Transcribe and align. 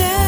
understand 0.00 0.27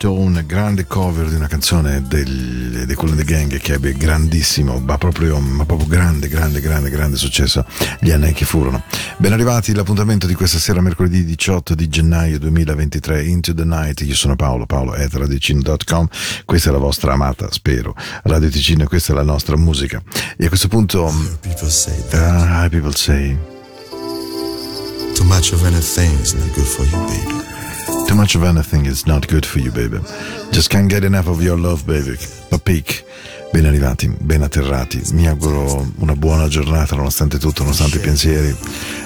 Angie 0.00 0.08
Stone, 0.08 0.46
grande 0.46 0.86
cover 0.86 1.28
di 1.28 1.34
una 1.34 1.46
canzone 1.46 2.02
del, 2.06 2.84
dei 2.86 2.96
Cool 2.96 3.10
and 3.10 3.18
the 3.18 3.24
Gang 3.24 3.54
che 3.58 3.74
ebbe 3.74 3.92
grandissimo, 3.92 4.78
ma 4.78 4.96
proprio, 4.96 5.38
ma 5.40 5.66
proprio 5.66 5.88
grande, 5.88 6.26
grande, 6.26 6.60
grande, 6.60 6.88
grande 6.88 7.18
successo 7.18 7.66
gli 7.98 8.10
anni 8.10 8.32
che 8.32 8.46
furono. 8.46 8.82
Ben 9.18 9.34
arrivati 9.34 9.74
l'appuntamento 9.74 10.26
di 10.26 10.32
questa 10.32 10.58
sera, 10.58 10.80
mercoledì 10.80 11.22
18 11.26 11.74
di 11.74 11.88
gennaio 11.88 12.38
2023, 12.38 13.24
Into 13.24 13.52
the 13.52 13.64
Night. 13.64 14.00
Io 14.00 14.14
sono 14.14 14.36
Paolo, 14.36 14.64
Paolo 14.64 14.92
at 14.92 15.12
radioticino.com. 15.12 16.08
Questa 16.46 16.70
è 16.70 16.72
la 16.72 16.78
vostra 16.78 17.12
amata, 17.12 17.52
spero, 17.52 17.94
Radio 18.22 18.48
Ticino 18.48 18.84
e 18.84 18.86
questa 18.86 19.12
è 19.12 19.14
la 19.14 19.22
nostra 19.22 19.58
musica. 19.58 20.02
E 20.38 20.46
a 20.46 20.48
questo 20.48 20.68
punto, 20.68 21.08
ah, 21.08 22.68
people 22.70 22.94
say, 22.94 23.36
too 25.14 25.24
much 25.24 25.52
of 25.52 25.62
anything 25.64 26.18
is 26.20 26.32
not 26.32 26.50
good 26.54 26.64
for 26.64 26.86
you, 26.86 27.04
baby. 27.04 27.50
Too 28.08 28.14
much 28.14 28.34
of 28.34 28.42
anything 28.42 28.86
is 28.86 29.06
not 29.06 29.28
good 29.28 29.46
for 29.46 29.58
you, 29.60 29.70
baby. 29.70 29.98
Just 30.52 30.70
can't 30.70 30.90
get 30.90 31.04
enough 31.04 31.28
of 31.28 31.42
your 31.42 31.56
love, 31.56 31.86
baby. 31.86 32.16
Papik. 32.50 33.02
Ben 33.52 33.66
arrivati, 33.66 34.08
ben 34.16 34.42
atterrati. 34.42 35.02
Mi 35.12 35.26
auguro 35.26 35.90
una 35.96 36.14
buona 36.14 36.46
giornata 36.46 36.94
nonostante 36.94 37.36
tutto, 37.36 37.62
nonostante 37.62 37.96
i 37.96 38.00
pensieri. 38.00 38.56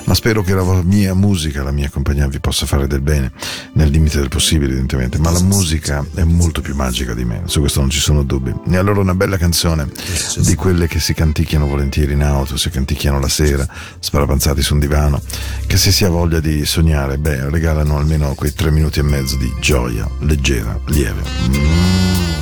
Ma 0.05 0.13
spero 0.13 0.43
che 0.43 0.53
la 0.53 0.83
mia 0.83 1.15
musica, 1.15 1.63
la 1.63 1.71
mia 1.71 1.89
compagnia 1.89 2.29
vi 2.29 2.41
possa 2.41 2.67
fare 2.67 2.87
del 2.87 3.01
bene, 3.01 3.33
nel 3.73 3.89
limite 3.89 4.19
del 4.19 4.29
possibile, 4.29 4.67
evidentemente. 4.67 5.19
Ma 5.19 5.31
la 5.31 5.41
musica 5.41 6.05
è 6.15 6.25
molto 6.25 6.61
più 6.61 6.75
magica 6.75 7.15
di 7.15 7.25
me, 7.25 7.45
su 7.47 7.61
questo 7.61 7.81
non 7.81 7.89
ci 7.89 8.01
sono 8.01 8.23
dubbi. 8.23 8.55
E 8.69 8.77
allora 8.77 9.01
una 9.01 9.15
bella 9.15 9.39
canzone 9.39 9.89
di 10.37 10.55
quelle 10.57 10.89
che 10.89 11.01
si 11.01 11.15
canticchiano 11.15 11.67
volentieri 11.67 12.13
in 12.13 12.23
auto, 12.23 12.59
si 12.59 12.69
canticchiano 12.69 13.19
la 13.19 13.29
sera, 13.29 13.67
sparapanzati 13.99 14.61
su 14.61 14.75
un 14.75 14.81
divano, 14.81 15.23
che 15.67 15.79
se 15.79 15.91
si 15.91 16.05
ha 16.05 16.11
voglia 16.11 16.41
di 16.41 16.67
sognare, 16.67 17.17
beh, 17.17 17.49
regalano 17.49 17.97
almeno 17.97 18.35
quei 18.35 18.53
tre 18.53 18.71
minuti 18.71 18.99
e 18.99 19.03
mezzo 19.03 19.37
di 19.37 19.51
gioia, 19.59 20.07
leggera, 20.21 20.79
lieve. 20.89 22.34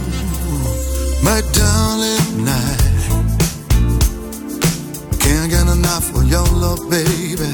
My 1.23 1.41
darling 1.53 2.45
night. 2.45 2.83
Can't 5.21 5.49
get 5.51 5.69
enough 5.69 6.15
of 6.17 6.29
your 6.29 6.47
love, 6.49 6.91
baby. 6.91 7.49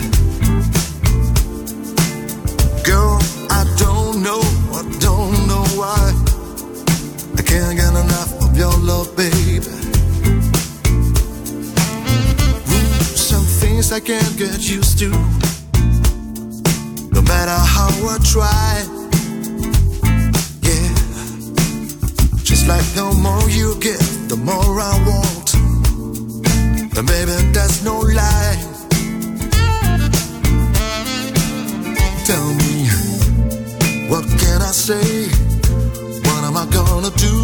Girl, 2.83 3.19
I 3.51 3.65
don't 3.77 4.23
know, 4.23 4.41
I 4.73 4.83
don't 5.01 5.47
know 5.47 5.65
why. 5.77 6.13
I 7.37 7.43
can't 7.43 7.77
get 7.77 7.93
enough 7.93 8.33
of 8.43 8.57
your 8.57 8.75
love, 8.79 9.15
baby. 9.17 9.69
Ooh, 12.73 13.03
some 13.15 13.45
things 13.45 13.93
I 13.93 14.01
can't 14.01 14.37
get 14.39 14.67
used 14.69 14.99
to. 15.01 15.11
No 17.13 17.21
matter 17.21 17.59
how 17.75 17.91
I 18.09 18.19
try. 18.25 18.98
Like 22.69 22.85
the 22.95 23.09
more 23.25 23.49
you 23.49 23.75
give, 23.81 24.29
the 24.29 24.37
more 24.37 24.75
I 24.79 24.95
want. 25.09 25.55
And 26.97 27.07
baby, 27.09 27.33
that's 27.57 27.83
no 27.83 27.99
lie. 28.01 28.59
Tell 32.29 32.49
me, 32.61 32.75
what 34.11 34.25
can 34.43 34.61
I 34.61 34.73
say? 34.87 35.29
What 36.27 36.45
am 36.49 36.57
I 36.57 36.67
gonna 36.79 37.13
do? 37.17 37.35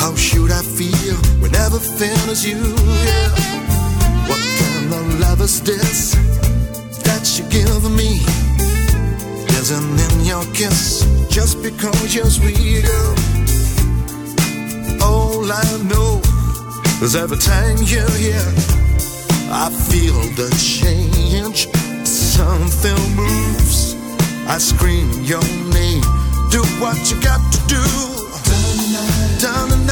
How 0.00 0.14
should 0.14 0.50
I 0.50 0.62
feel 0.62 1.16
when 1.40 1.54
everything 1.54 2.18
is 2.32 2.46
you? 2.48 2.62
Yeah. 3.08 3.30
What 4.30 4.42
kind 4.62 4.92
of 4.98 5.20
love 5.20 5.40
is 5.42 5.60
this 5.60 6.14
that 7.04 7.24
you 7.36 7.44
give 7.50 7.84
me? 8.00 8.24
Isn't 9.60 10.00
in 10.06 10.24
your 10.24 10.44
kiss 10.54 11.04
just 11.28 11.62
because 11.62 12.14
you're 12.14 12.30
sweet, 12.30 12.84
girl. 12.84 13.47
All 15.08 15.50
I 15.50 15.68
know 15.90 16.20
is 17.02 17.16
every 17.16 17.38
time 17.38 17.78
you're 17.92 18.16
here, 18.26 18.52
I 19.50 19.70
feel 19.88 20.20
the 20.36 20.48
change. 20.76 21.68
Something 22.06 23.00
moves. 23.16 23.96
I 24.46 24.58
scream 24.58 25.08
your 25.22 25.46
name. 25.72 26.04
Do 26.50 26.62
what 26.80 26.98
you 27.10 27.16
got 27.22 27.40
to 27.54 27.60
do. 27.66 27.84
Down 29.40 29.72
and 29.72 29.86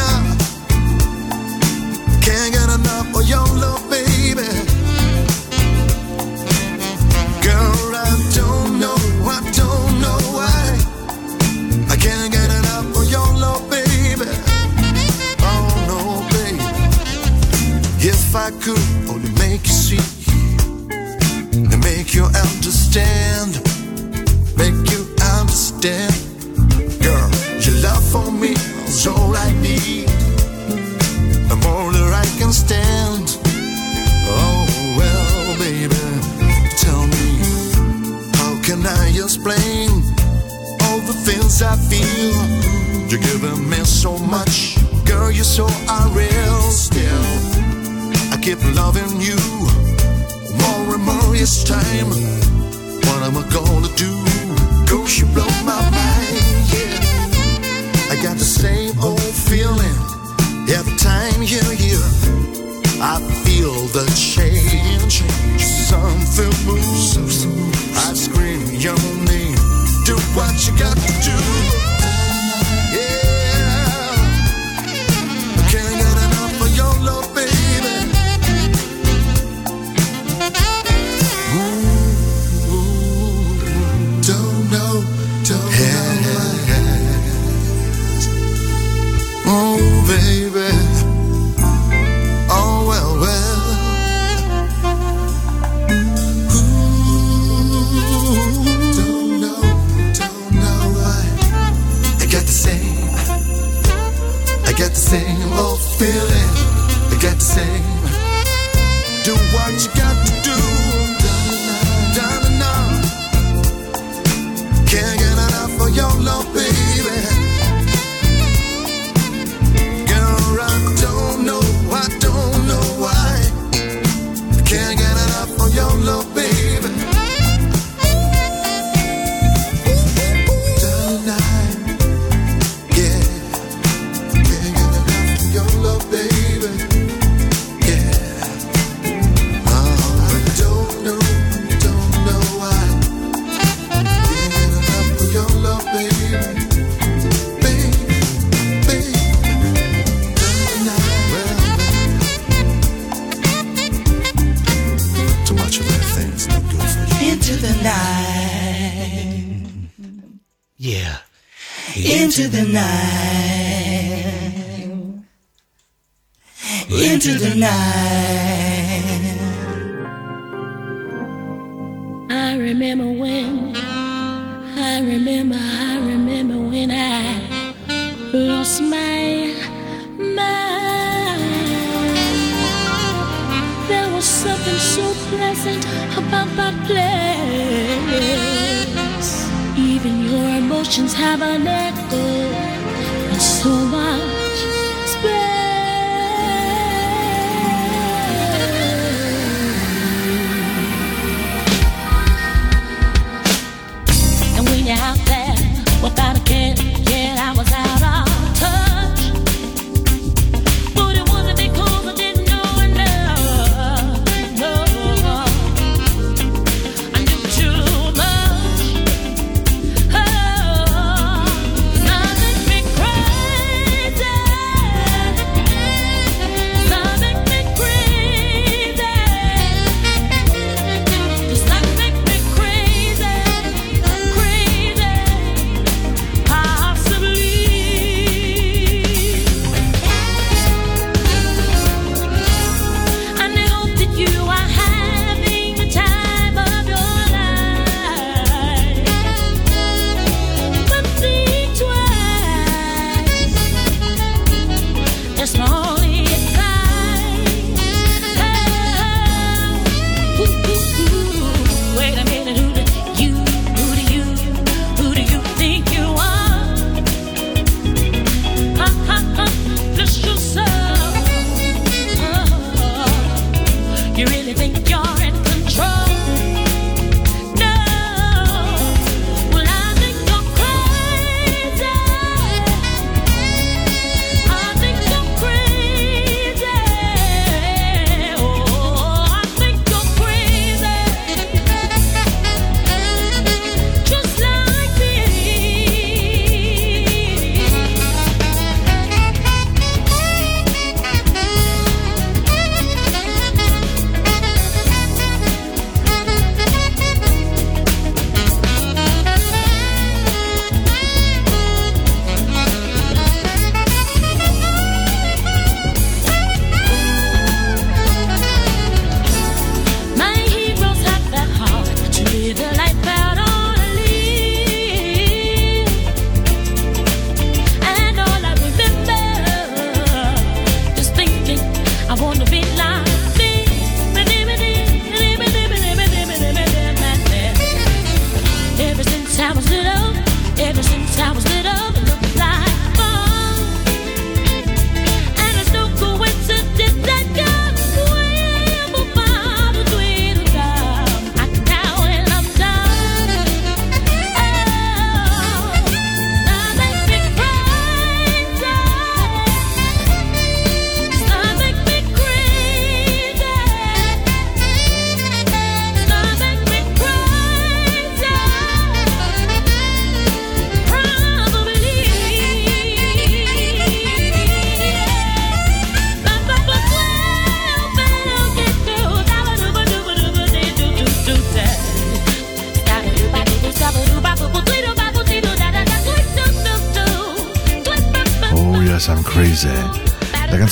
ever 340.58 340.82
since 340.82 341.18
I 341.18 341.32
was 341.32 341.44
little, 341.44 341.65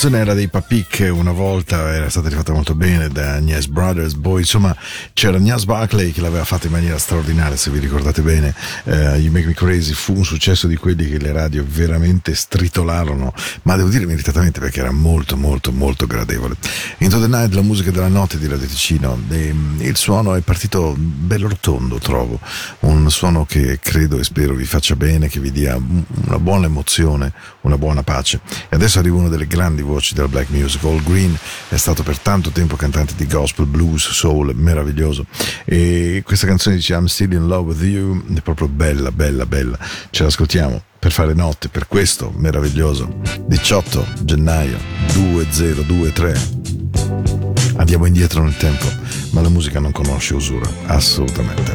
canzone 0.04 0.18
era 0.23 0.34
dei 0.34 0.49
Papik, 0.49 1.08
una 1.12 1.32
volta 1.32 1.94
era 1.94 2.11
stata 2.11 2.28
rifatta 2.28 2.52
molto 2.52 2.75
bene 2.75 3.08
da 3.08 3.37
Agnes 3.37 3.66
Brothers, 3.68 4.14
poi 4.14 4.40
insomma 4.40 4.76
c'era 5.14 5.37
Agnes 5.37 5.64
Barclay 5.64 6.11
che 6.11 6.21
l'aveva 6.21 6.44
fatta 6.44 6.66
in 6.66 6.73
maniera 6.73 6.99
straordinaria, 6.99 7.56
se 7.56 7.71
vi 7.71 7.78
ricordate 7.78 8.21
bene, 8.21 8.52
eh, 8.83 9.16
You 9.18 9.30
Make 9.30 9.47
Me 9.47 9.54
Crazy 9.54 9.92
fu 9.92 10.16
un 10.16 10.25
successo 10.25 10.66
di 10.66 10.75
quelli 10.75 11.09
che 11.09 11.18
le 11.18 11.30
radio 11.30 11.64
veramente 11.64 12.35
stritolarono, 12.35 13.33
ma 13.62 13.76
devo 13.76 13.90
dire 13.90 14.06
meritatamente 14.06 14.59
perché 14.59 14.80
era 14.80 14.90
molto 14.90 15.37
molto 15.37 15.71
molto 15.71 16.09
gradevole. 16.09 16.56
Into 16.99 17.21
the 17.21 17.28
Night, 17.28 17.54
la 17.54 17.62
musica 17.62 17.92
della 17.92 18.09
notte 18.09 18.38
di 18.38 18.49
Radio 18.49 18.66
Ticino, 18.66 19.16
e, 19.30 19.54
il 19.78 19.97
suono 19.97 20.35
è 20.35 20.40
partito 20.40 20.97
bello 20.99 21.49
rotondo, 21.49 21.99
trovo, 21.99 22.40
un 22.80 23.09
suono 23.09 23.47
che 23.47 23.78
credo 23.80 24.18
e 24.18 24.25
spero 24.25 24.54
vi 24.54 24.64
faccia 24.64 24.97
bene, 24.97 25.28
che 25.28 25.38
vi 25.38 25.52
dia 25.52 25.76
una 25.76 26.38
buona 26.40 26.66
emozione, 26.66 27.33
una 27.61 27.78
buona 27.78 28.02
pace. 28.02 28.40
E 28.68 28.75
adesso 28.75 28.99
arriva 28.99 29.16
una 29.16 29.28
delle 29.28 29.47
grandi 29.47 29.83
voci 29.83 30.12
della 30.12 30.28
black 30.28 30.50
music. 30.50 30.83
All 30.83 31.02
Green 31.04 31.38
è 31.68 31.76
stato 31.76 32.02
per 32.02 32.18
tanto 32.18 32.50
tempo 32.50 32.75
cantante 32.75 33.14
di 33.16 33.28
gospel, 33.28 33.66
blues, 33.66 34.11
soul, 34.11 34.52
meraviglioso. 34.56 35.02
E 35.64 36.23
questa 36.25 36.46
canzone 36.46 36.76
dice 36.76 36.94
I'm 36.94 37.06
still 37.06 37.32
in 37.32 37.46
love 37.46 37.73
with 37.73 37.82
you, 37.82 38.23
è 38.34 38.40
proprio 38.40 38.68
bella, 38.68 39.11
bella, 39.11 39.46
bella. 39.46 39.78
Ce 40.11 40.23
l'ascoltiamo 40.23 40.82
per 40.99 41.12
fare 41.12 41.34
notte, 41.34 41.68
per 41.68 41.87
questo 41.87 42.32
meraviglioso 42.34 43.20
18 43.46 44.06
gennaio 44.23 44.78
2023. 45.12 46.40
Andiamo 47.76 48.06
indietro 48.06 48.42
nel 48.42 48.56
tempo, 48.56 48.87
ma 49.32 49.40
la 49.40 49.49
musica 49.49 49.80
non 49.80 49.92
conosce 49.92 50.34
usura, 50.34 50.68
assolutamente. 50.87 51.73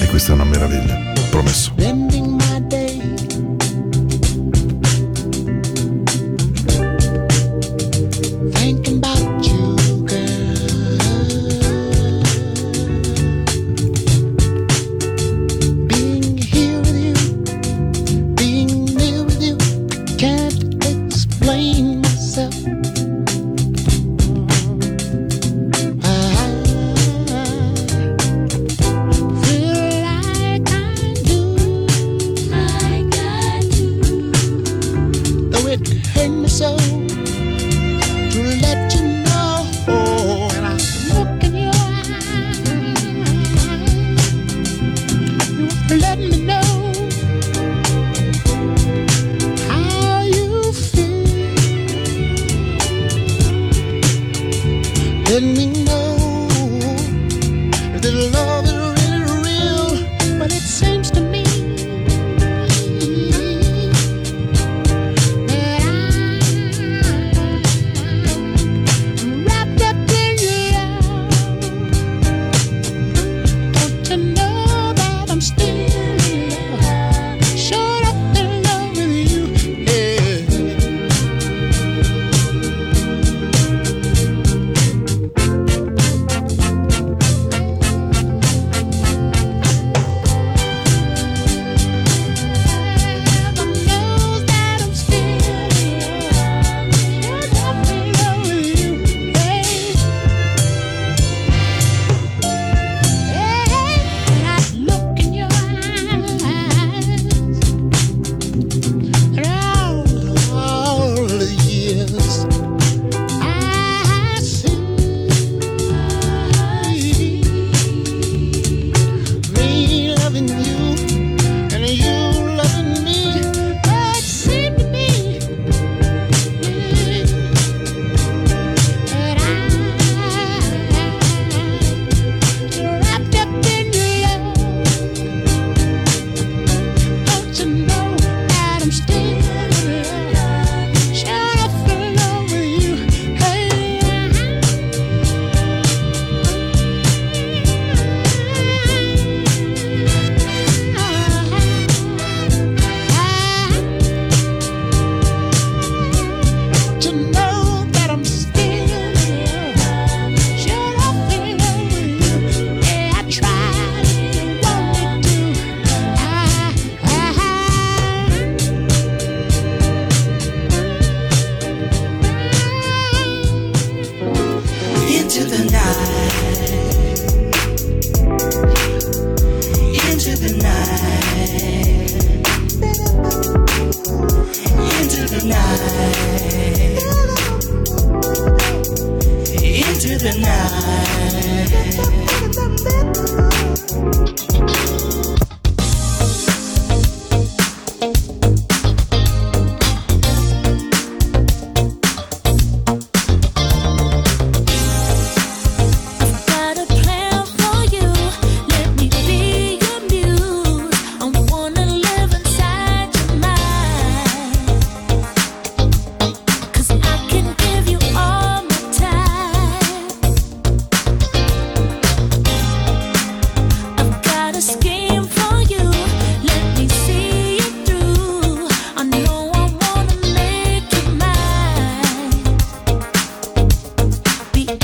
E 0.00 0.06
questa 0.08 0.32
è 0.32 0.34
una 0.34 0.44
meraviglia, 0.44 1.12
promesso. 1.30 2.15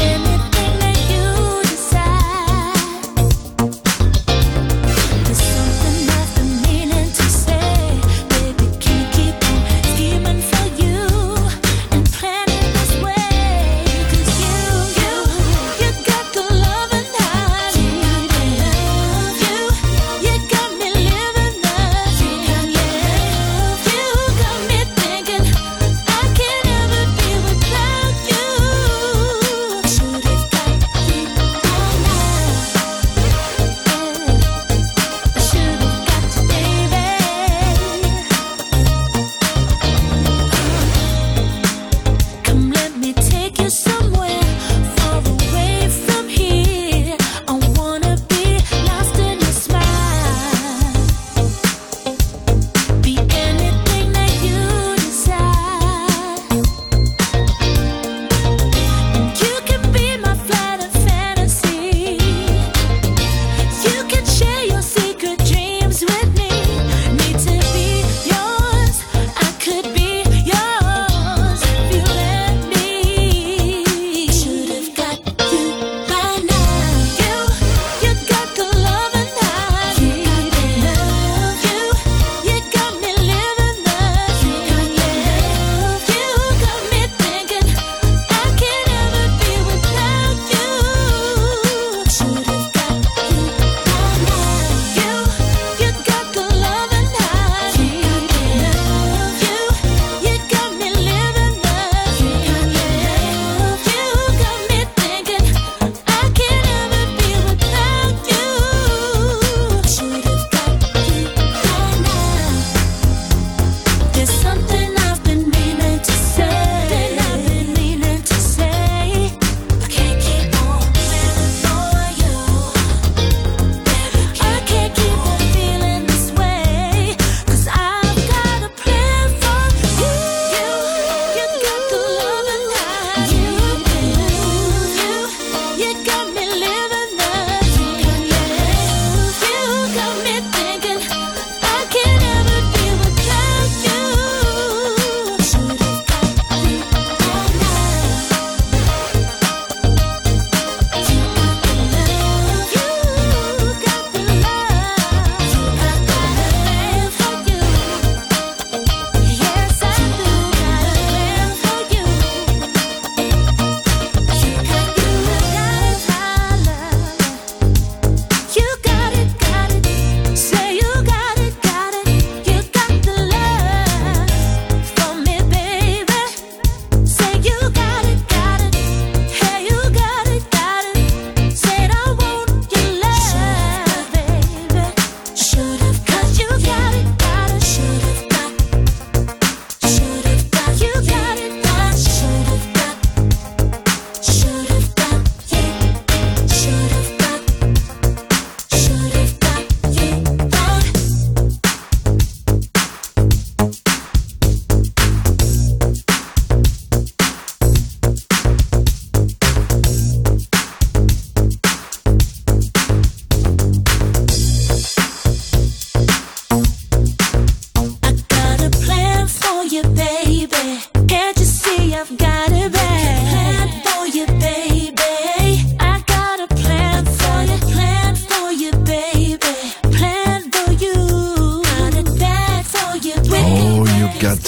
in 0.00 0.31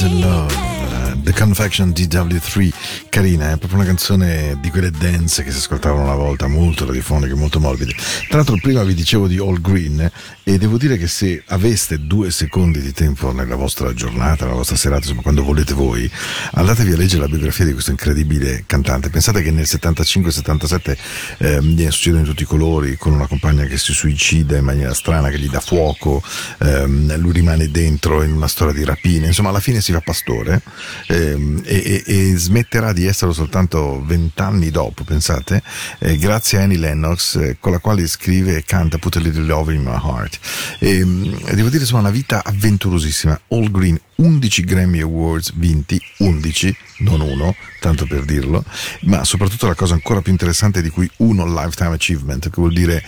love. 0.09 0.53
eh, 0.53 1.15
The 1.25 1.33
Confection 1.33 1.93
DW3, 1.93 2.73
carina, 3.15 3.53
è 3.53 3.59
proprio 3.59 3.79
una 3.79 3.85
canzone 3.87 4.59
di 4.61 4.71
quelle 4.71 4.91
dance 4.91 5.45
che 5.45 5.53
si 5.53 5.59
ascoltavano 5.59 6.03
una 6.03 6.17
volta, 6.17 6.49
molto 6.49 6.85
radiofoniche, 6.85 7.35
molto 7.35 7.61
morbide. 7.61 7.95
Tra 8.27 8.39
l'altro 8.39 8.57
prima 8.61 8.83
vi 8.83 8.93
dicevo 8.93 9.29
di 9.29 9.39
All 9.39 9.61
Green 9.61 10.01
eh, 10.01 10.11
e 10.43 10.59
devo 10.59 10.77
dire 10.77 10.97
che 10.97 11.07
se 11.07 11.41
aveste 11.47 12.09
due 12.09 12.33
secondi 12.33 12.81
di 12.81 12.93
tempo 12.93 13.31
nella 13.31 13.55
vostra 13.55 13.95
giornata, 13.95 14.47
nella 14.47 14.57
vostra 14.57 14.75
serata, 14.75 15.03
insomma 15.03 15.23
quando 15.23 15.45
volete 15.45 15.75
voi, 15.75 16.11
andatevi 16.55 16.93
a 16.93 16.97
leggere 16.97 17.21
la 17.23 17.29
biografia 17.29 17.65
di 17.65 17.73
questo 17.73 17.93
incredibile 17.93 18.65
cantante. 18.67 19.11
Pensate 19.11 19.43
che 19.43 19.53
nel 19.53 19.67
75-77 19.69 20.97
eh, 21.39 21.63
gli 21.63 21.89
succedono 21.93 22.23
in 22.23 22.29
tutti 22.29 22.43
i 22.43 22.47
colori, 22.47 22.97
con 22.97 23.13
una 23.13 23.29
compagna 23.29 23.65
che 23.65 23.79
si 23.79 23.93
suicida 23.93 24.57
in 24.57 24.65
maniera 24.65 24.93
strana, 24.93 25.31
che 25.31 25.39
gli 25.39 25.49
dà 25.49 25.61
fuoco, 25.61 26.21
ehm, 26.59 27.17
lui 27.19 27.31
rimane 27.31 27.71
dentro 27.71 28.25
in 28.25 28.33
una 28.33 28.49
storia 28.49 28.75
di 28.75 28.83
rapine, 28.83 29.29
insomma 29.29 29.51
alla 29.51 29.61
fine 29.61 29.81
si 29.81 29.93
fa 29.93 30.01
pastore 30.01 30.61
ehm, 31.07 31.63
e, 31.65 32.03
e- 32.07 32.33
e 32.33 32.37
smetterà 32.37 32.93
di 32.93 33.04
esserlo 33.07 33.33
soltanto 33.33 34.03
vent'anni 34.05 34.71
dopo, 34.71 35.05
pensate, 35.05 35.63
eh, 35.99 36.17
grazie 36.17 36.59
a 36.59 36.63
Annie 36.63 36.79
Lennox 36.79 37.37
eh, 37.37 37.57
con 37.59 37.73
la 37.73 37.79
quale 37.79 38.07
scrive 38.07 38.57
e 38.57 38.65
canta 38.65 38.99
Put 38.99 39.17
a 39.17 39.21
Little 39.21 39.45
Love 39.45 39.75
in 39.75 39.83
My 39.83 39.99
Heart. 40.03 40.39
E, 40.79 41.05
mm, 41.05 41.35
devo 41.53 41.69
dire 41.69 41.83
insomma 41.83 42.01
una 42.01 42.11
vita 42.11 42.43
avventurosissima, 42.45 43.41
All 43.49 43.71
Green, 43.71 43.99
11 44.17 44.65
Grammy 44.65 45.01
Awards 45.01 45.53
vinti, 45.55 46.01
11, 46.19 46.77
non 46.99 47.21
uno, 47.21 47.55
tanto 47.81 48.07
per 48.07 48.25
dirlo, 48.25 48.65
ma 49.03 49.25
soprattutto 49.25 49.67
la 49.67 49.75
cosa 49.75 49.95
ancora 49.95 50.23
più 50.23 50.33
interessante 50.33 50.83
di 50.83 50.91
cui 50.91 51.11
uno 51.19 51.45
Lifetime 51.47 51.95
Achievement, 51.95 52.45
che 52.45 52.55
vuol 52.57 52.73
dire 52.73 53.03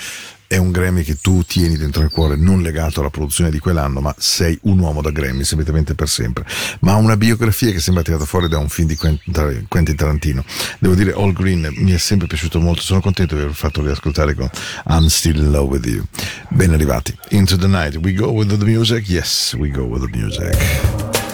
è 0.49 0.57
un 0.57 0.71
Grammy 0.71 1.03
che 1.03 1.19
tu 1.21 1.43
tieni 1.43 1.77
dentro 1.77 2.03
il 2.03 2.11
cuore, 2.11 2.37
non 2.37 2.63
legato 2.63 3.01
alla 3.01 3.11
produzione 3.11 3.51
di 3.51 3.59
quell'anno, 3.59 4.01
ma 4.01 4.15
sei 4.19 4.59
un 4.63 4.79
uomo 4.79 5.03
da 5.03 5.11
Grammy, 5.11 5.45
semplicemente 5.45 5.95
per 5.95 6.09
sempre. 6.09 6.45
Ma 6.81 6.93
ha 6.93 6.97
una 6.97 7.17
biografia 7.17 7.73
che 7.73 7.81
sembra 7.81 8.03
tirata 8.03 8.25
fuori 8.25 8.49
da 8.49 8.59
un 8.59 8.69
film 8.69 8.89
di 8.89 8.97
Quentin 8.97 9.33
Tar- 9.33 9.65
Quentin 9.69 9.97
Tarantino. 9.97 10.45
Devo 10.79 10.95
dire, 10.95 11.13
All 11.13 11.33
Green 11.33 11.69
mi 11.77 11.93
è 11.93 11.99
sempre 11.99 12.27
piaciuto 12.27 12.61
molto, 12.61 12.83
sono 12.83 13.01
contento 13.01 13.35
di 13.35 13.43
aver 13.43 13.55
fatto 13.55 13.83
riascoltare 13.83 14.35
con 14.35 14.49
I'm 14.89 15.07
Still 15.07 15.37
in 15.37 15.51
Love 15.51 15.79
with 15.79 15.87
You. 15.87 16.05
Ben 16.51 16.73
arrivati. 16.73 17.17
Into 17.31 17.57
the 17.57 17.67
Night, 17.67 17.97
we 17.97 18.13
go 18.13 18.31
with 18.31 18.57
the 18.57 18.65
music? 18.65 19.09
Yes, 19.09 19.55
we 19.55 19.71
go 19.71 19.83
with 19.83 20.09
the 20.09 20.17
music. 20.17 20.55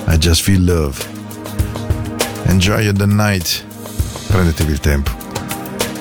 I 0.07 0.17
just 0.17 0.43
feel 0.43 0.65
love. 0.65 1.05
Enjoy 2.47 2.93
the 2.93 3.07
night. 3.07 3.65
Prendetevi 4.29 4.73
il 4.73 4.81
tempo. 4.81 5.22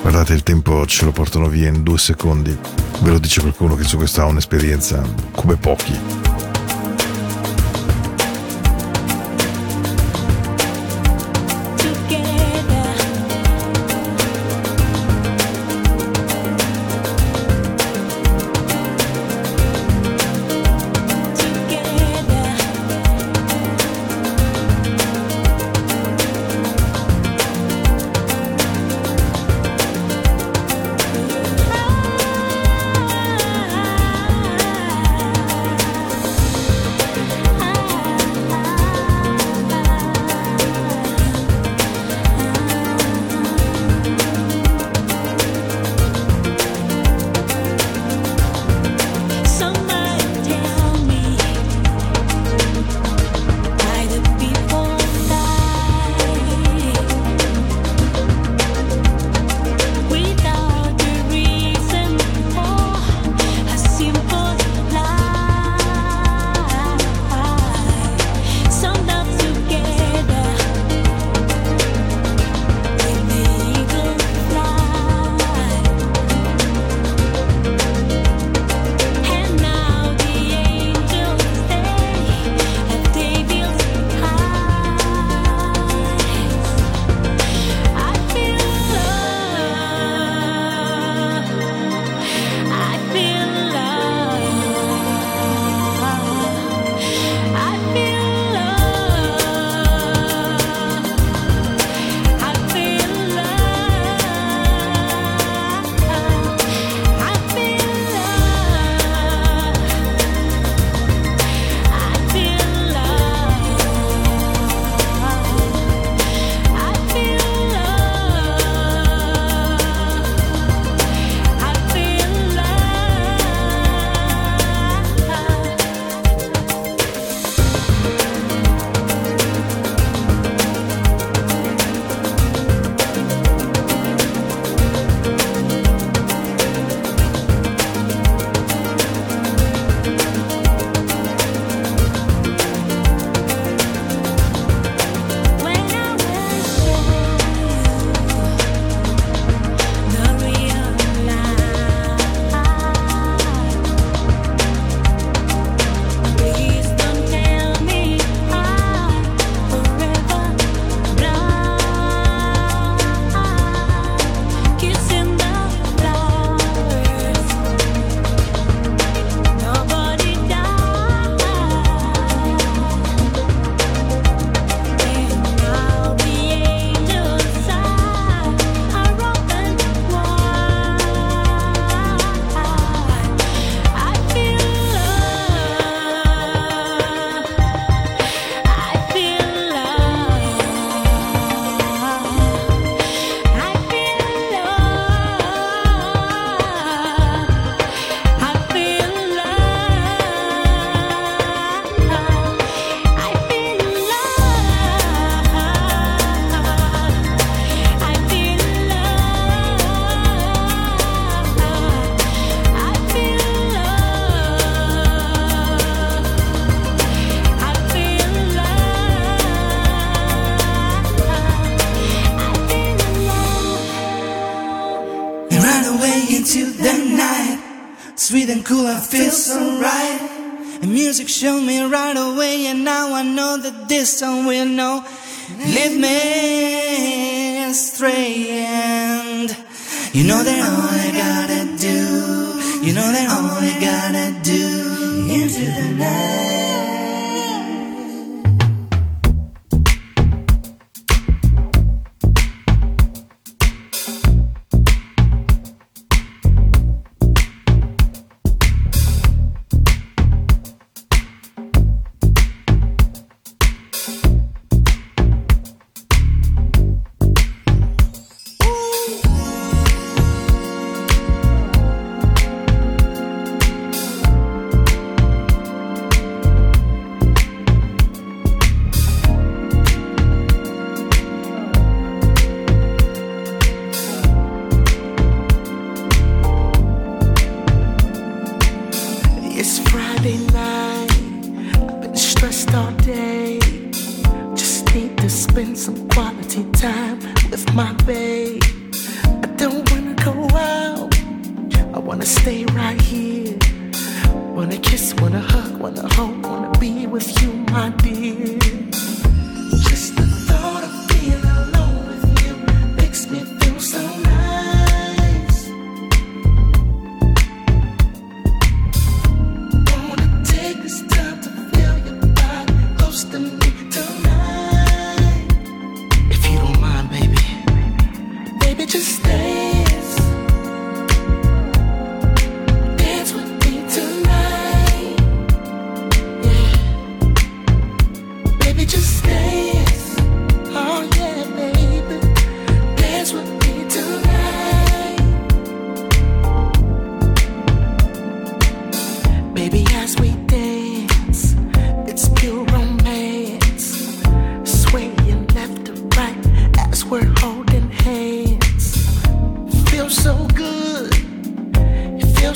Guardate, 0.02 0.34
il 0.34 0.42
tempo 0.42 0.86
ce 0.88 1.06
lo 1.06 1.12
portano 1.12 1.48
via 1.48 1.70
in 1.70 1.84
due 1.84 2.00
secondi. 2.00 2.58
Ve 3.02 3.10
lo 3.10 3.20
dice 3.20 3.42
qualcuno 3.42 3.76
che 3.76 3.84
su 3.84 3.98
questo 3.98 4.22
ha 4.22 4.26
un'esperienza 4.26 5.02
come 5.32 5.56
pochi. 5.58 6.31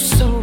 So 0.05 0.34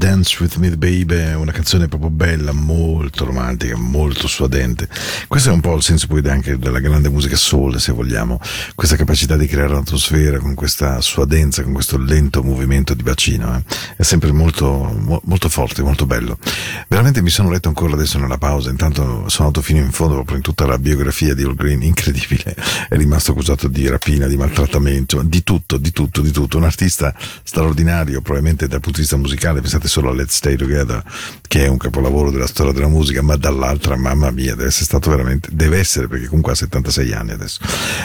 Dance, 0.00 0.38
With 0.40 0.56
Me 0.56 0.74
Baby, 0.78 1.34
una 1.34 1.52
canzone 1.52 1.86
proprio 1.86 2.08
bella, 2.08 2.52
molto 2.52 3.26
romantica, 3.26 3.76
molto 3.76 4.28
suadente. 4.28 4.88
Questo 5.28 5.50
è 5.50 5.52
un 5.52 5.60
po' 5.60 5.76
il 5.76 5.82
senso 5.82 6.06
poi 6.06 6.26
anche 6.26 6.56
della 6.56 6.80
grande 6.80 7.10
musica 7.10 7.36
soul, 7.36 7.78
se 7.78 7.92
vogliamo, 7.92 8.40
questa 8.74 8.96
capacità 8.96 9.36
di 9.36 9.46
creare 9.46 9.74
un'atmosfera 9.74 10.38
con 10.38 10.54
questa 10.54 11.02
suadenza, 11.02 11.62
con 11.62 11.74
questo 11.74 11.98
lento 11.98 12.42
movimento 12.42 12.94
di 12.94 13.02
bacino, 13.02 13.54
eh. 13.54 13.62
è 13.98 14.02
sempre 14.02 14.32
molto, 14.32 14.70
mo- 14.70 15.20
molto 15.26 15.50
forte, 15.50 15.82
molto 15.82 16.06
bello. 16.06 16.38
Veramente 16.90 17.22
mi 17.22 17.30
sono 17.30 17.50
letto 17.50 17.68
ancora 17.68 17.92
adesso 17.92 18.18
nella 18.18 18.36
pausa, 18.36 18.68
intanto 18.68 19.28
sono 19.28 19.46
andato 19.46 19.62
fino 19.64 19.78
in 19.78 19.92
fondo 19.92 20.14
proprio 20.14 20.38
in 20.38 20.42
tutta 20.42 20.66
la 20.66 20.76
biografia 20.76 21.34
di 21.34 21.44
All 21.44 21.54
Green, 21.54 21.84
incredibile, 21.84 22.52
è 22.90 22.96
rimasto 22.96 23.30
accusato 23.30 23.68
di 23.68 23.86
rapina, 23.86 24.26
di 24.26 24.36
maltrattamento, 24.36 25.22
di 25.22 25.44
tutto, 25.44 25.76
di 25.76 25.92
tutto, 25.92 26.20
di 26.20 26.32
tutto, 26.32 26.56
un 26.56 26.64
artista 26.64 27.14
straordinario, 27.44 28.20
probabilmente 28.22 28.66
dal 28.66 28.80
punto 28.80 28.96
di 28.96 29.02
vista 29.02 29.16
musicale, 29.16 29.60
pensate 29.60 29.86
solo 29.86 30.10
a 30.10 30.14
Let's 30.14 30.34
Stay 30.34 30.56
Together, 30.56 31.00
che 31.46 31.64
è 31.64 31.68
un 31.68 31.76
capolavoro 31.76 32.32
della 32.32 32.48
storia 32.48 32.72
della 32.72 32.88
musica, 32.88 33.22
ma 33.22 33.36
dall'altra, 33.36 33.94
mamma 33.94 34.32
mia, 34.32 34.56
deve 34.56 34.66
essere 34.66 34.86
stato 34.86 35.10
veramente, 35.10 35.50
deve 35.52 35.78
essere, 35.78 36.08
perché 36.08 36.26
comunque 36.26 36.54
ha 36.54 36.56
76 36.56 37.12
anni 37.12 37.30
adesso, 37.30 37.60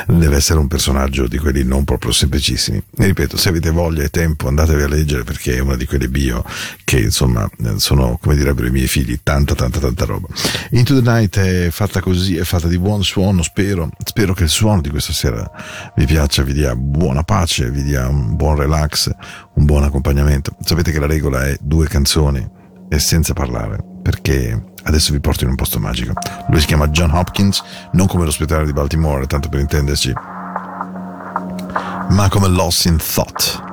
deve 0.05 0.35
essere 0.35 0.59
un 0.59 0.67
personaggio 0.67 1.27
di 1.27 1.39
quelli 1.39 1.63
non 1.63 1.85
proprio 1.85 2.11
semplicissimi. 2.11 2.77
E 2.95 3.05
ripeto, 3.07 3.35
se 3.35 3.49
avete 3.49 3.71
voglia 3.71 4.03
e 4.03 4.09
tempo, 4.09 4.47
andatevi 4.47 4.83
a 4.83 4.87
leggere 4.87 5.23
perché 5.23 5.55
è 5.55 5.59
una 5.59 5.75
di 5.75 5.87
quelle 5.87 6.07
bio 6.07 6.45
che 6.83 6.99
insomma 6.99 7.49
sono, 7.77 8.19
come 8.21 8.35
direbbero 8.35 8.67
i 8.67 8.73
miei 8.75 8.87
figli, 8.87 9.19
tanta, 9.23 9.55
tanta, 9.55 9.79
tanta 9.79 10.05
roba. 10.05 10.27
Into 10.71 10.99
the 10.99 11.09
Night 11.09 11.39
è 11.39 11.69
fatta 11.69 12.01
così, 12.01 12.35
è 12.35 12.43
fatta 12.43 12.67
di 12.67 12.77
buon 12.77 13.03
suono, 13.03 13.41
spero, 13.41 13.89
spero 14.03 14.33
che 14.33 14.43
il 14.43 14.49
suono 14.49 14.81
di 14.81 14.89
questa 14.89 15.13
sera 15.13 15.49
vi 15.95 16.05
piaccia, 16.05 16.43
vi 16.43 16.53
dia 16.53 16.75
buona 16.75 17.23
pace, 17.23 17.71
vi 17.71 17.83
dia 17.83 18.07
un 18.07 18.35
buon 18.35 18.57
relax, 18.57 19.09
un 19.53 19.65
buon 19.65 19.83
accompagnamento. 19.83 20.55
Sapete 20.59 20.91
che 20.91 20.99
la 20.99 21.07
regola 21.07 21.45
è 21.45 21.57
due 21.61 21.87
canzoni 21.87 22.45
e 22.89 22.99
senza 22.99 23.33
parlare, 23.33 23.83
perché 24.01 24.61
adesso 24.83 25.13
vi 25.13 25.19
porto 25.19 25.45
in 25.45 25.51
un 25.51 25.55
posto 25.55 25.79
magico. 25.79 26.13
Lui 26.49 26.59
si 26.59 26.67
chiama 26.67 26.89
John 26.89 27.11
Hopkins, 27.11 27.63
non 27.93 28.07
come 28.07 28.25
l'ospedale 28.25 28.65
di 28.65 28.73
Baltimore, 28.73 29.25
tanto 29.25 29.47
per 29.47 29.61
intenderci, 29.61 30.13
ma 32.09 32.27
come 32.29 32.47
Lost 32.49 32.85
in 32.85 32.97
Thought. 32.97 33.64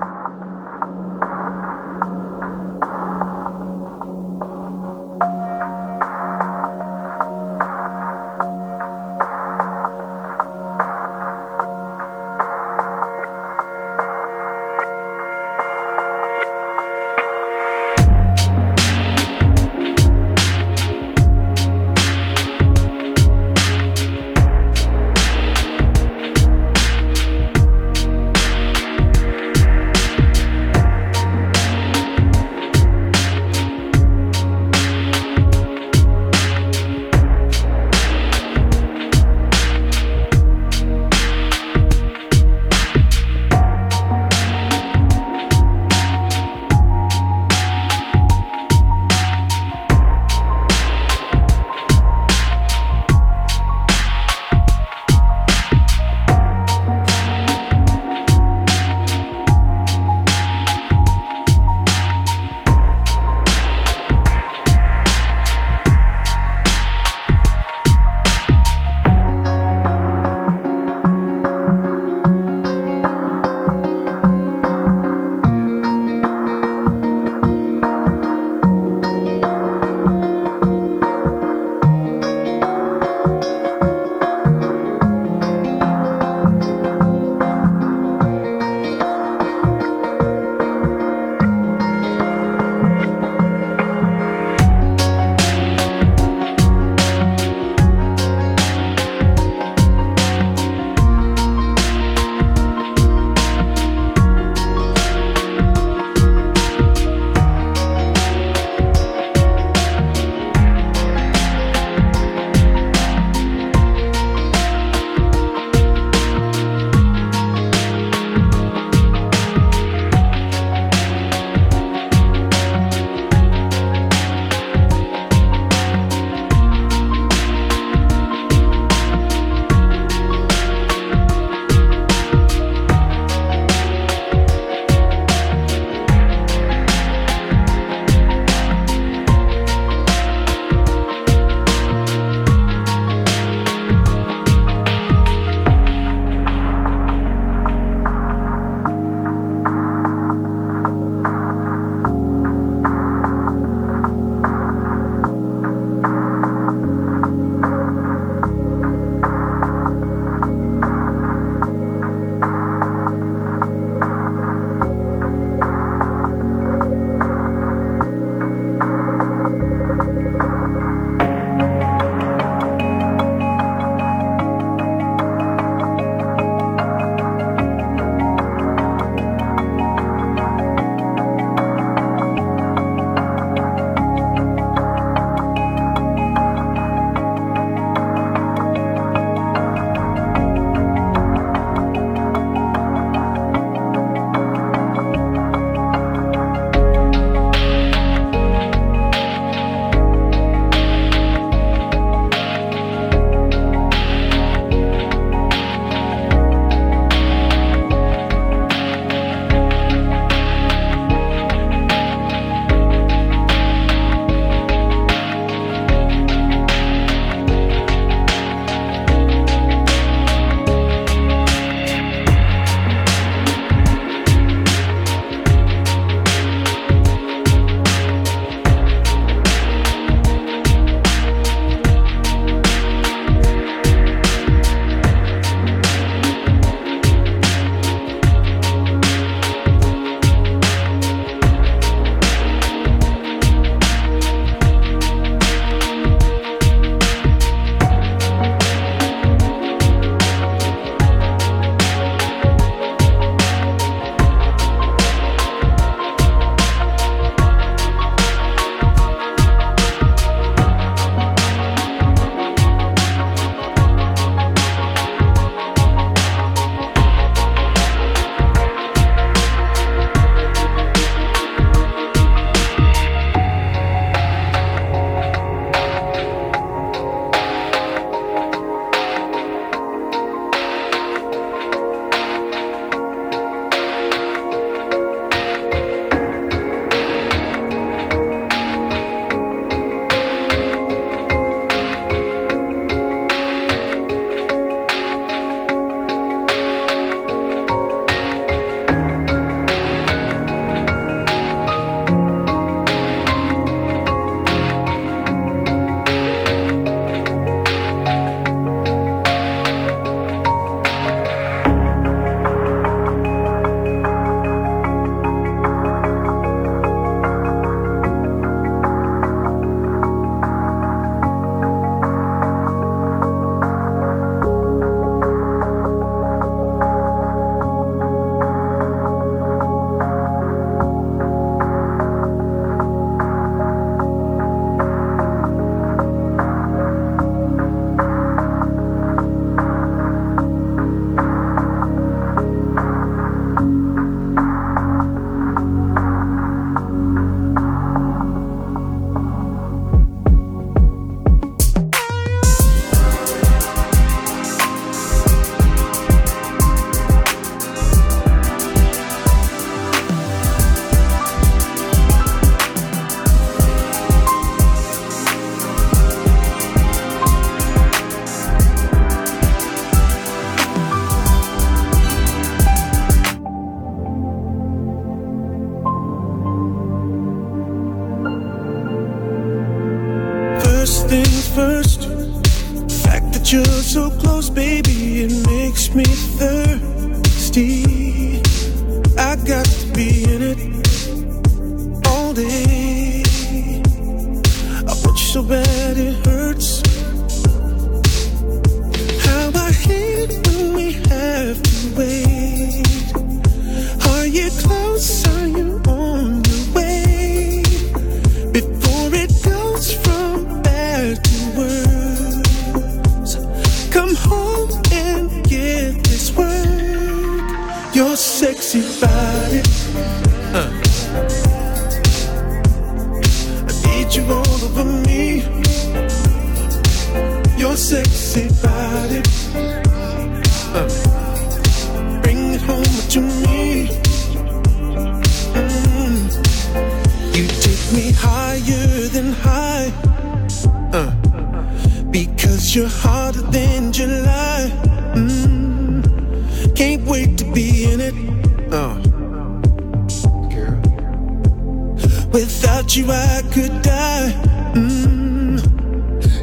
Without 452.33 452.97
you, 452.97 453.11
I 453.11 453.43
could 453.53 453.83
die. 453.83 454.33
Mm. 454.75 455.61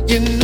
You 0.10 0.20
know 0.20 0.39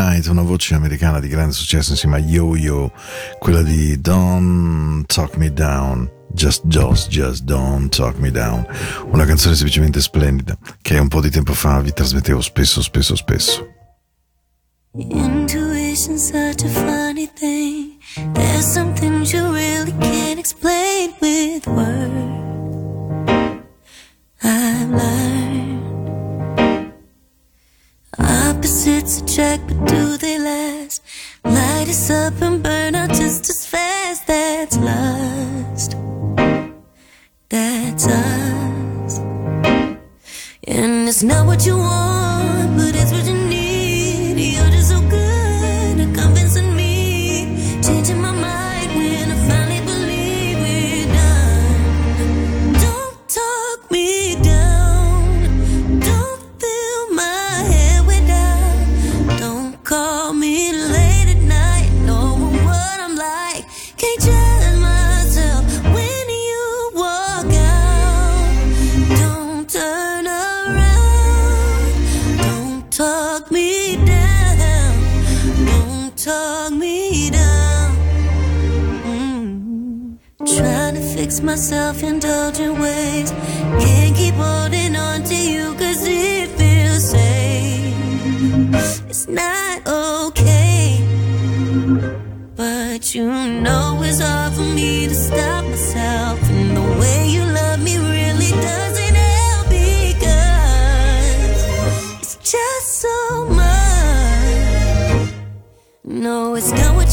Night, 0.00 0.26
una 0.28 0.40
voce 0.40 0.74
americana 0.74 1.20
di 1.20 1.28
grande 1.28 1.52
successo 1.52 1.90
insieme 1.90 2.16
a 2.16 2.18
Yo-Yo, 2.20 2.90
quella 3.38 3.62
di 3.62 4.00
Don't 4.00 5.04
Talk 5.04 5.36
Me 5.36 5.52
Down, 5.52 6.10
Just 6.32 6.64
Just 6.64 7.08
Just 7.08 7.42
Don't 7.42 7.94
Talk 7.94 8.16
Me 8.16 8.30
Down, 8.30 8.66
una 9.10 9.26
canzone 9.26 9.54
semplicemente 9.54 10.00
splendida 10.00 10.56
che 10.80 10.98
un 10.98 11.08
po' 11.08 11.20
di 11.20 11.28
tempo 11.28 11.52
fa 11.52 11.80
vi 11.80 11.92
trasmettevo 11.92 12.40
spesso, 12.40 12.80
spesso, 12.80 13.14
spesso. 13.14 13.66
Intuition's 14.94 16.30
such 16.30 16.64
a 16.64 16.68
funny 16.68 17.26
thing. 17.34 17.98
There's 18.32 18.72
some 18.72 18.94
you 19.00 19.52
really 19.52 19.92
can't 20.00 20.38
explain 20.38 21.12
with 21.20 21.66
words. 21.66 22.48
I've 24.42 24.90
learned. 24.90 25.39
It's 29.02 29.22
a 29.22 29.24
track, 29.24 29.60
but 29.66 29.78
do 29.88 30.18
they 30.18 30.38
last? 30.38 31.02
Light 31.42 31.88
us 31.88 32.10
up 32.10 32.34
and 32.42 32.62
burn 32.62 32.94
out 32.94 33.08
just 33.08 33.48
as 33.48 33.64
fast. 33.64 34.26
That's 34.26 34.76
lust. 34.76 35.96
That's 37.48 38.06
us. 38.06 39.18
And 40.64 41.08
it's 41.08 41.22
not 41.22 41.46
what 41.46 41.64
you 41.64 41.78
want, 41.78 42.76
but 42.76 42.94
it's 42.94 43.10
what 43.10 43.24
you 43.24 43.29
myself 81.50 82.02
indulgent 82.04 82.78
ways. 82.78 83.32
Can't 83.82 84.14
keep 84.16 84.34
holding 84.34 84.94
on 84.94 85.24
to 85.24 85.34
you 85.34 85.74
cause 85.74 86.06
it 86.06 86.48
feels 86.50 87.10
safe. 87.10 87.92
It's 89.08 89.26
not 89.26 89.84
okay. 89.84 91.04
But 92.54 93.16
you 93.16 93.26
know 93.64 94.00
it's 94.04 94.20
hard 94.20 94.52
for 94.52 94.68
me 94.78 95.08
to 95.08 95.14
stop 95.14 95.64
myself. 95.64 96.38
And 96.50 96.76
the 96.76 96.86
way 97.00 97.28
you 97.34 97.42
love 97.44 97.82
me 97.82 97.96
really 97.98 98.52
doesn't 98.68 99.16
help 99.16 99.68
because 99.70 100.38
it's 102.20 102.36
just 102.52 102.86
so 103.04 103.46
much. 103.60 105.30
No, 106.04 106.54
it's 106.54 106.70
not 106.70 106.94
what 106.94 107.09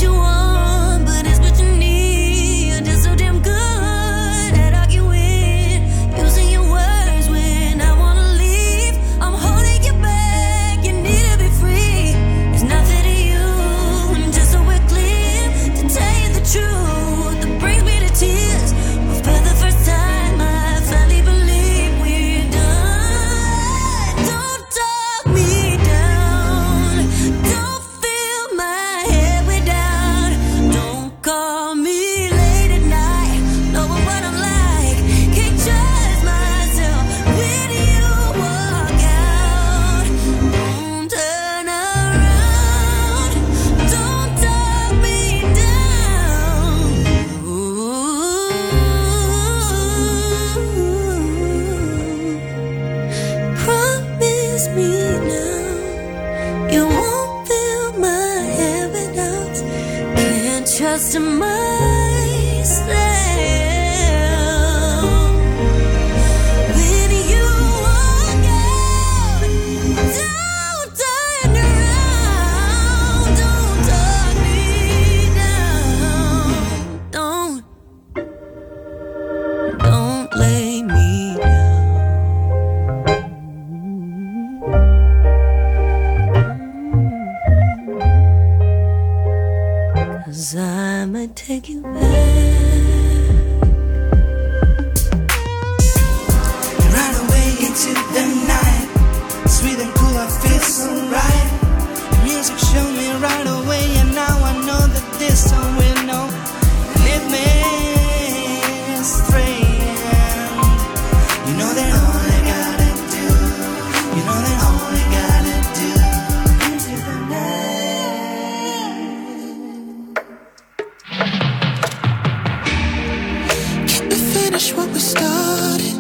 finish 124.58 124.74
what 124.76 124.90
we 124.92 125.00
started. 125.00 125.98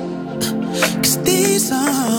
Cause 1.03 1.21
these 1.23 1.71
are 1.71 2.16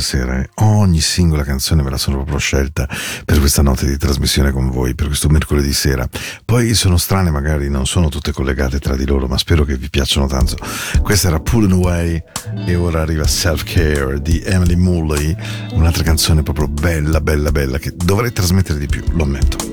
Sera, 0.00 0.40
eh. 0.40 0.48
Ogni 0.56 1.00
singola 1.00 1.42
canzone 1.42 1.82
me 1.82 1.90
la 1.90 1.98
sono 1.98 2.16
proprio 2.16 2.38
scelta 2.38 2.88
per 3.24 3.38
questa 3.38 3.62
notte 3.62 3.86
di 3.86 3.96
trasmissione 3.96 4.50
con 4.50 4.70
voi, 4.70 4.94
per 4.94 5.06
questo 5.06 5.28
mercoledì 5.28 5.72
sera. 5.72 6.08
Poi 6.44 6.74
sono 6.74 6.96
strane, 6.96 7.30
magari 7.30 7.68
non 7.68 7.86
sono 7.86 8.08
tutte 8.08 8.32
collegate 8.32 8.78
tra 8.78 8.96
di 8.96 9.06
loro, 9.06 9.26
ma 9.26 9.38
spero 9.38 9.64
che 9.64 9.76
vi 9.76 9.90
piacciono 9.90 10.26
tanto. 10.26 10.56
Questa 11.02 11.28
era 11.28 11.40
Pulling 11.40 11.72
Away 11.72 12.22
e 12.66 12.74
ora 12.74 13.02
arriva 13.02 13.26
Self 13.26 13.64
Care 13.64 14.20
di 14.20 14.40
Emily 14.44 14.76
Muley, 14.76 15.36
un'altra 15.72 16.02
canzone 16.02 16.42
proprio 16.42 16.68
bella, 16.68 17.20
bella, 17.20 17.50
bella 17.50 17.78
che 17.78 17.92
dovrei 17.94 18.32
trasmettere 18.32 18.78
di 18.78 18.86
più, 18.86 19.02
lo 19.12 19.24
ammetto. 19.24 19.71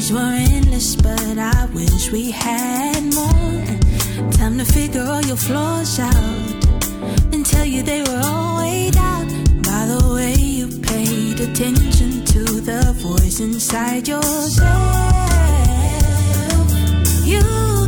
days 0.00 0.12
were 0.12 0.34
endless, 0.54 0.96
but 0.96 1.38
I 1.38 1.66
wish 1.74 2.10
we 2.10 2.30
had 2.30 3.02
more. 3.14 4.30
Time 4.32 4.58
to 4.58 4.64
figure 4.64 5.02
all 5.02 5.22
your 5.22 5.36
flaws 5.36 5.98
out 5.98 6.64
and 7.32 7.44
tell 7.44 7.66
you 7.66 7.82
they 7.82 8.02
were 8.02 8.20
all 8.24 8.58
weighed 8.58 8.96
out 8.96 9.28
by 9.62 9.82
the 9.92 10.12
way 10.14 10.34
you 10.34 10.68
paid 10.80 11.40
attention 11.40 12.24
to 12.24 12.42
the 12.60 12.94
voice 12.96 13.40
inside 13.40 14.08
yourself. 14.08 14.60
You. 17.24 17.79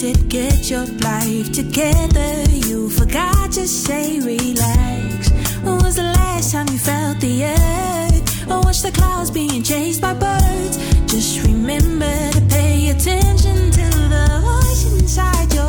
They 0.00 0.12
said 0.12 0.28
get 0.28 0.70
your 0.70 0.86
life 0.86 1.50
together, 1.50 2.44
you 2.68 2.88
forgot 2.88 3.50
to 3.52 3.66
say 3.66 4.20
relax. 4.20 5.30
When 5.64 5.78
was 5.78 5.96
the 5.96 6.04
last 6.04 6.52
time 6.52 6.68
you 6.68 6.78
felt 6.78 7.18
the 7.18 7.46
earth? 7.46 8.48
Or 8.48 8.60
watched 8.60 8.84
the 8.84 8.92
clouds 8.92 9.32
being 9.32 9.64
chased 9.64 10.00
by 10.00 10.14
birds? 10.14 10.76
Just 11.12 11.44
remember 11.44 12.30
to 12.30 12.40
pay 12.48 12.90
attention 12.90 13.72
to 13.72 13.86
the 14.14 14.40
voice 14.40 15.00
inside 15.00 15.52
yourself. 15.52 15.67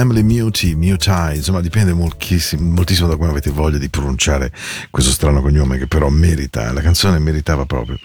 Emily 0.00 0.22
Muti, 0.22 0.74
Mutai, 0.74 1.36
insomma 1.36 1.60
dipende 1.60 1.92
moltissimo, 1.92 3.06
da 3.06 3.16
come 3.16 3.28
avete 3.28 3.50
voglia 3.50 3.78
di 3.78 3.88
pronunciare 3.90 4.50
questo 4.90 5.10
strano 5.12 5.42
cognome 5.42 5.76
che 5.76 5.86
però 5.86 6.08
merita, 6.08 6.72
la 6.72 6.80
canzone 6.80 7.18
meritava 7.18 7.66
proprio. 7.66 7.98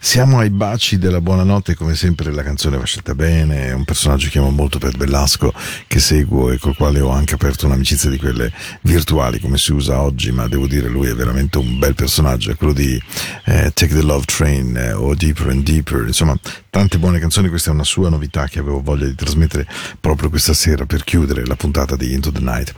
Siamo 0.00 0.38
ai 0.38 0.50
baci 0.50 0.96
della 0.96 1.20
buonanotte, 1.20 1.74
come 1.74 1.96
sempre 1.96 2.30
la 2.32 2.44
canzone 2.44 2.76
va 2.76 2.84
scelta 2.84 3.16
bene, 3.16 3.66
è 3.66 3.72
un 3.72 3.84
personaggio 3.84 4.28
che 4.30 4.38
amo 4.38 4.50
molto 4.50 4.78
per 4.78 4.96
Bellasco, 4.96 5.52
che 5.88 5.98
seguo 5.98 6.52
e 6.52 6.58
col 6.58 6.76
quale 6.76 7.00
ho 7.00 7.10
anche 7.10 7.34
aperto 7.34 7.66
un'amicizia 7.66 8.08
di 8.08 8.16
quelle 8.16 8.52
virtuali 8.82 9.40
come 9.40 9.58
si 9.58 9.72
usa 9.72 10.00
oggi, 10.00 10.30
ma 10.30 10.46
devo 10.46 10.68
dire 10.68 10.88
lui 10.88 11.08
è 11.08 11.14
veramente 11.14 11.58
un 11.58 11.80
bel 11.80 11.96
personaggio, 11.96 12.52
è 12.52 12.54
quello 12.54 12.72
di 12.72 12.94
eh, 13.46 13.72
Take 13.74 13.92
the 13.92 14.02
Love 14.02 14.24
Train 14.24 14.76
eh, 14.76 14.92
o 14.92 15.16
Deeper 15.16 15.48
and 15.48 15.64
Deeper, 15.64 16.04
insomma 16.06 16.38
tante 16.70 16.98
buone 16.98 17.18
canzoni, 17.18 17.48
questa 17.48 17.70
è 17.70 17.74
una 17.74 17.84
sua 17.84 18.08
novità 18.08 18.46
che 18.46 18.60
avevo 18.60 18.80
voglia 18.80 19.06
di 19.06 19.16
trasmettere 19.16 19.66
proprio 19.98 20.30
questa 20.30 20.54
sera 20.54 20.86
per 20.86 21.02
chiudere 21.02 21.44
la 21.44 21.56
puntata 21.56 21.96
di 21.96 22.12
Into 22.12 22.30
the 22.30 22.40
Night. 22.40 22.72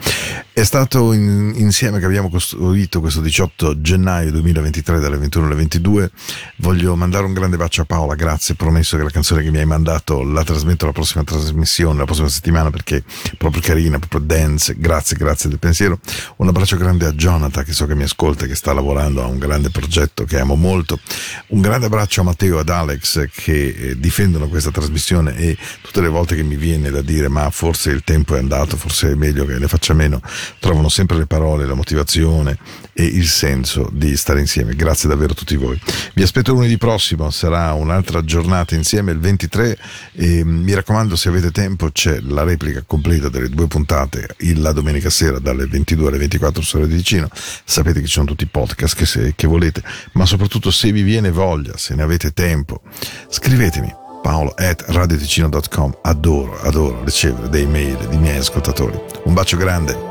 È 0.60 0.64
stato 0.64 1.14
in- 1.14 1.54
insieme 1.56 1.98
che 2.00 2.04
abbiamo 2.04 2.28
costruito 2.28 3.00
questo 3.00 3.22
18 3.22 3.80
gennaio 3.80 4.30
2023 4.30 5.00
dalle 5.00 5.16
21 5.16 5.46
alle 5.46 5.54
22. 5.54 6.10
Voglio 6.56 6.94
mandare 6.96 7.24
un 7.24 7.32
grande 7.32 7.56
bacio 7.56 7.80
a 7.80 7.84
Paola, 7.86 8.14
grazie, 8.14 8.56
promesso 8.56 8.98
che 8.98 9.02
la 9.02 9.08
canzone 9.08 9.42
che 9.42 9.50
mi 9.50 9.56
hai 9.56 9.64
mandato 9.64 10.22
la 10.22 10.44
trasmetto 10.44 10.84
alla 10.84 10.92
prossima 10.92 11.24
trasmissione, 11.24 12.00
la 12.00 12.04
prossima 12.04 12.28
settimana 12.28 12.68
perché 12.68 12.98
è 12.98 13.36
proprio 13.38 13.62
carina, 13.62 13.98
proprio 13.98 14.20
dance. 14.20 14.74
Grazie, 14.76 15.16
grazie 15.16 15.48
del 15.48 15.58
pensiero. 15.58 15.98
Un 16.36 16.48
abbraccio 16.48 16.76
grande 16.76 17.06
a 17.06 17.12
Jonathan 17.12 17.64
che 17.64 17.72
so 17.72 17.86
che 17.86 17.94
mi 17.94 18.02
ascolta, 18.02 18.44
che 18.44 18.54
sta 18.54 18.74
lavorando 18.74 19.22
a 19.22 19.28
un 19.28 19.38
grande 19.38 19.70
progetto 19.70 20.24
che 20.24 20.38
amo 20.38 20.56
molto. 20.56 21.00
Un 21.46 21.62
grande 21.62 21.86
abbraccio 21.86 22.20
a 22.20 22.24
Matteo 22.24 22.58
e 22.58 22.60
ad 22.60 22.68
Alex 22.68 23.30
che 23.32 23.68
eh, 23.68 23.98
difendono 23.98 24.46
questa 24.48 24.70
trasmissione 24.70 25.34
e 25.38 25.56
tutte 25.80 26.02
le 26.02 26.08
volte 26.08 26.36
che 26.36 26.42
mi 26.42 26.56
viene 26.56 26.90
da 26.90 27.00
dire 27.00 27.28
ma 27.28 27.48
forse 27.48 27.88
il 27.88 28.04
tempo 28.04 28.34
è 28.34 28.38
andato, 28.38 28.76
forse 28.76 29.12
è 29.12 29.14
meglio 29.14 29.46
che 29.46 29.58
ne 29.58 29.66
faccia 29.66 29.94
meno, 29.94 30.20
trovano 30.58 30.88
sempre 30.88 31.16
le 31.16 31.26
parole, 31.26 31.66
la 31.66 31.74
motivazione 31.74 32.58
e 32.92 33.04
il 33.04 33.26
senso 33.26 33.88
di 33.92 34.16
stare 34.16 34.40
insieme. 34.40 34.74
Grazie 34.74 35.08
davvero 35.08 35.32
a 35.32 35.34
tutti 35.34 35.56
voi. 35.56 35.80
Vi 36.14 36.22
aspetto 36.22 36.52
lunedì 36.52 36.76
prossimo, 36.76 37.30
sarà 37.30 37.72
un'altra 37.72 38.24
giornata 38.24 38.74
insieme 38.74 39.12
il 39.12 39.18
23 39.18 39.78
e 40.12 40.44
mi 40.44 40.74
raccomando 40.74 41.16
se 41.16 41.28
avete 41.28 41.50
tempo 41.50 41.90
c'è 41.90 42.20
la 42.20 42.42
replica 42.42 42.82
completa 42.86 43.28
delle 43.28 43.48
due 43.48 43.66
puntate 43.66 44.36
la 44.56 44.72
domenica 44.72 45.10
sera 45.10 45.38
dalle 45.38 45.66
22 45.66 46.08
alle 46.08 46.18
24 46.18 46.62
su 46.62 46.78
Radio 46.78 46.96
Ticino. 46.96 47.28
Sapete 47.64 48.00
che 48.00 48.06
ci 48.06 48.12
sono 48.12 48.26
tutti 48.26 48.44
i 48.44 48.48
podcast 48.48 48.94
che, 48.94 49.06
se, 49.06 49.32
che 49.34 49.46
volete, 49.46 49.82
ma 50.12 50.26
soprattutto 50.26 50.70
se 50.70 50.92
vi 50.92 51.02
viene 51.02 51.30
voglia, 51.30 51.76
se 51.76 51.94
ne 51.94 52.02
avete 52.02 52.32
tempo, 52.32 52.82
scrivetemi 53.28 53.94
paolo 54.22 54.52
at 54.56 54.84
radioticino.com 54.86 55.98
adoro, 56.02 56.60
adoro 56.60 57.02
ricevere 57.04 57.48
dei 57.48 57.66
mail 57.66 57.96
di 58.08 58.18
miei 58.18 58.38
ascoltatori 58.38 59.00
un 59.24 59.32
bacio 59.32 59.56
grande 59.56 60.09